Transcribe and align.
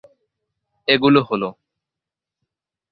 এগুলো 0.87 1.19
হল- 1.21 1.55